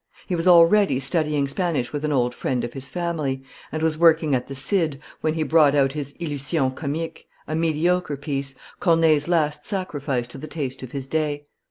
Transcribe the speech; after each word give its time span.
He 0.25 0.35
was 0.35 0.47
already 0.47 0.99
studying 0.99 1.47
Spanish 1.47 1.93
with 1.93 2.03
an 2.03 2.11
old 2.11 2.33
friend 2.33 2.63
of 2.63 2.73
his 2.73 2.89
family, 2.89 3.43
and 3.71 3.83
was 3.83 3.99
working 3.99 4.33
at 4.33 4.47
the 4.47 4.55
Cid, 4.55 4.99
when 5.21 5.35
he 5.35 5.43
brought 5.43 5.75
out 5.75 5.91
his 5.91 6.13
Illusion 6.13 6.71
Comique, 6.71 7.27
a 7.47 7.55
mediocre 7.55 8.17
piece, 8.17 8.55
Corneille's 8.79 9.27
last 9.27 9.67
sacrifice 9.67 10.27
to 10.29 10.39
the 10.39 10.47
taste 10.47 10.81
of 10.81 10.89
his 10.91 11.07
day. 11.07 11.45